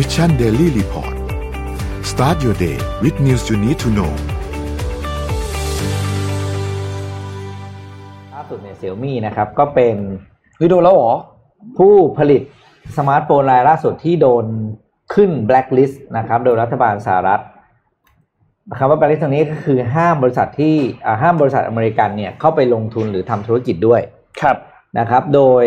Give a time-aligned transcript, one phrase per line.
[0.00, 1.14] Mission Daily Report
[2.10, 4.12] start your day with news you need to know
[8.34, 9.96] ล่าสุดเนี่ยเสี่ยวมี่นะครับ ก็เป็น
[10.56, 11.14] เฮ้ยโดนแล้วเหรอ
[11.78, 12.42] ผู้ผลิต
[12.96, 14.44] สมาร์ทโฟนรายล่าสุดที่โดน
[15.14, 17.40] ขึ้นแบล็ k ลิสต์นะครับ โดยรัฐบาลสหรัฐ
[18.78, 24.00] คำว่าแบล็ k ลิสต์ตรงนี้ก็คือห้ามบริษัทที่อ่าห้ามบริษัทอเมริกันเนี่ยเข้าไปลงทุนหรือทำธุรกิจด้วย
[24.42, 24.56] ครับ
[24.98, 25.64] นะครับ โดย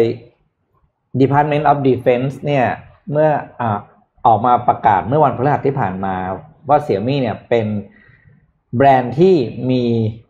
[1.21, 2.65] Department of Defense เนี่ย
[3.11, 3.29] เมื่อ
[4.25, 6.15] อ่าออกมาประกาศเมื่อวันพฤหัสที่ผ่านมา
[6.69, 7.65] ว่าเสี่ยมี่เนี่ยเป็น
[8.77, 9.35] แบรนด์ที่
[9.69, 9.81] มี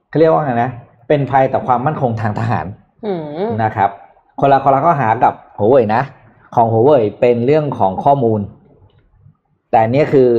[0.10, 0.72] เขาเรียกว่าไงนะ
[1.08, 2.66] เป็นภัยต่อความมั่นคงทางทหาร
[3.06, 3.90] อืมนะครับ
[4.40, 6.02] คนละคนละข้อหากับหัวเว่ยนะ
[6.56, 8.42] ของหัวเว่ยเป็นเรื่องของข้อมูล
[9.70, 10.30] แต่อันนี้คือ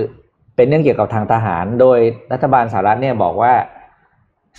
[0.57, 1.98] เป็นเรื่องเกี่ยวกับทางทหาร โดย
[2.32, 3.52] รัฐบาลสหรัฐเนี่ยบอกว่า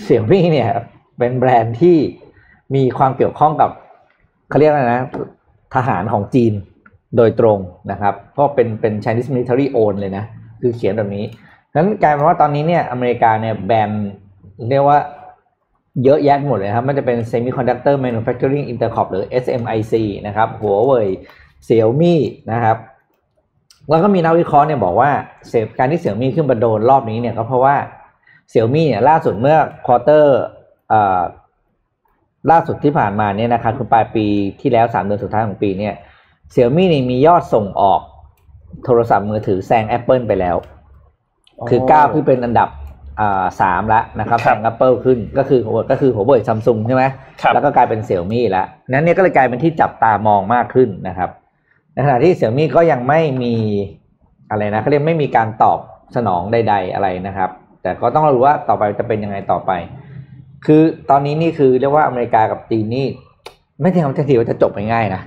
[0.03, 0.69] เสี่ยมี่เนี่ย
[1.17, 1.97] เป็นแบรนด์ที่
[2.75, 3.69] มีความเกี่ยวข้องกับ
[4.49, 5.01] เขาเรียกอะไรนะ
[5.75, 6.53] ทหารของจีน
[7.17, 7.59] โดยตรง
[7.91, 10.25] นะครับเพราะเป็นเป็น Chinese military own เลยนะ
[10.61, 11.25] คือเขียนแบบนี้
[11.75, 13.91] นั้นกลายเป็นว่าตอนนี้เนี่ยอเมริกาเนี่ยแบน
[14.69, 14.99] เรียกว่า
[16.03, 19.93] เยอะแยะหมดเลยครับมันจะเป็น Semiconductor Manufacturing Intercorp หรือ SMIC
[20.27, 21.07] นะครับหัวเว่ย
[21.65, 22.19] เสี่ยวมี่
[22.51, 22.77] นะครับ
[23.89, 25.11] แล้วก็มีนักวิเคราะห์เนี่ยบอกว่า
[25.49, 27.75] เสการที่เสี่ยวมี่ขึ้นมาโดนรอบนี้เนี่ยก็เพราะว่า
[28.49, 30.39] เสี่ยวมี่เนี่ยล่าสุดเมื่อ quarter
[32.51, 34.25] ล่าสุดที่ผ่านมาเนี่ยนะครับคือปลายปี
[34.61, 35.93] ที่แล้วสามเดือนสุดท้ายของปีเนี่ย
[36.53, 38.01] เสี่ยวมี่เนี่ยมียอดส่งออก
[38.85, 40.55] โทรศัพท์มือถือแซง Apple ไปแล้ว
[41.69, 42.69] คือก้าวขึ้นเป็นอันดับ
[43.19, 45.59] อ่าสามละนะครับครัแซบง Apple ขึ้นก็คือ
[45.91, 47.03] ก็คือหัวเว่ยซัมซุงใช่ไหม
[47.41, 51.29] ครับแล้วก็กลายเป็นเสี่ยวมี่แล้วนั้นเนี่ยก็เลยกลายเป็นที่จับตามองมากขึ้นนะครับ
[51.93, 53.55] ในขณะที่เสี่ยวมี่ก็ยังไม่มี
[54.49, 55.79] อะไรนะเขาเรียกไม่มีการตอบ
[56.15, 57.49] สนองใด ๆ อะไรนะครับ
[57.81, 59.71] แต่ก็ต้องรู้ว่าต่อไปจะเป็นยังไงต่อไป
[60.65, 63.05] คือตอนนี้นี่คือเรียกว่าอเมริกากับจีนนี่
[63.81, 65.21] ไม่ถึงทันทีว่าจะจบง่ายๆนะ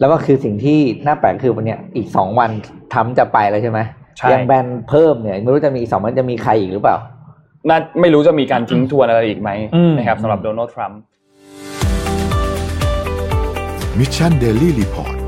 [0.00, 2.50] แล้วก็คือสิ่งที่น่าแปลกคือวันเนี้ยอีกสองวัน
[2.94, 3.80] ทำจะไปแล้วใช่ไหม
[4.18, 6.96] ใช่ยังแบนเพิ่มเนี่ยไม่รู้จะมีอีกสองวันจะมีใครอีกหรือเปล่า
[7.68, 11.00] น่าไม่รู้จะมีการทิ้งทวนอะไรอีกไหมอืมนะครับสำหรับโดนัลด์ทรัมป์
[13.98, 15.19] มิชชันเดลี่รีพอร์ต